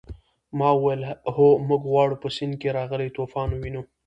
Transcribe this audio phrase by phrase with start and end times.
[0.57, 1.01] ما وویل
[1.35, 3.81] هو موږ غواړو په سیند کې راغلی طوفان ووینو.